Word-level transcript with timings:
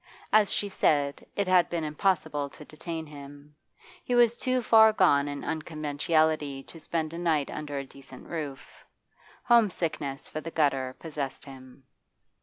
As 0.33 0.51
she 0.51 0.67
said, 0.67 1.23
it 1.35 1.47
had 1.47 1.69
been 1.69 1.83
impossible 1.83 2.49
to 2.49 2.65
detain 2.65 3.05
him. 3.05 3.53
He 4.03 4.15
was 4.15 4.35
too 4.35 4.63
far 4.63 4.91
gone 4.91 5.27
in 5.27 5.43
unconventionality 5.43 6.63
to 6.63 6.79
spend 6.79 7.13
a 7.13 7.19
night 7.19 7.51
under 7.51 7.77
a 7.77 7.85
decent 7.85 8.27
roof. 8.27 8.83
Home 9.43 9.69
sickness 9.69 10.27
for 10.27 10.41
the 10.41 10.49
gutter 10.49 10.95
possessed 10.97 11.45
him. 11.45 11.83